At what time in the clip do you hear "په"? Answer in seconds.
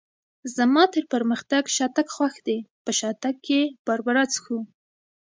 2.83-2.91